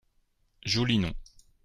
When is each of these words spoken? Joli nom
Joli 0.65 0.97
nom 0.97 1.13